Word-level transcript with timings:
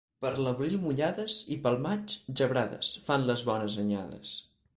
Per 0.25 0.29
l'abril, 0.45 0.77
mullades, 0.85 1.35
i 1.55 1.57
pel 1.67 1.77
maig, 1.83 2.15
gebrades, 2.41 2.91
fan 3.11 3.29
les 3.29 3.45
bones 3.53 3.79
anyades. 3.87 4.35